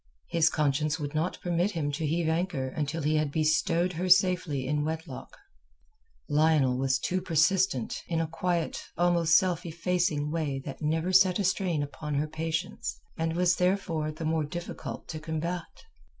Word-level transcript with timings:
His 0.29 0.49
conscience 0.49 0.99
would 0.99 1.13
not 1.13 1.39
permit 1.43 1.69
him 1.73 1.91
to 1.91 2.07
heave 2.07 2.27
anchor 2.27 2.69
until 2.69 3.03
he 3.03 3.17
had 3.17 3.31
bestowed 3.31 3.93
her 3.93 4.09
safely 4.09 4.65
in 4.65 4.83
wedlock. 4.83 5.37
Lionel 6.27 6.73
too 7.03 7.17
was 7.19 7.21
persistent, 7.23 8.01
in 8.07 8.19
a 8.19 8.25
quiet, 8.25 8.83
almost 8.97 9.37
self 9.37 9.63
effacing 9.63 10.31
way 10.31 10.59
that 10.65 10.81
never 10.81 11.13
set 11.13 11.37
a 11.37 11.43
strain 11.43 11.83
upon 11.83 12.15
her 12.15 12.27
patience, 12.27 12.99
and 13.15 13.35
was 13.35 13.57
therefore 13.57 14.11
the 14.11 14.25
more 14.25 14.43
difficult 14.43 15.07
to 15.09 15.19
combat. 15.19 15.83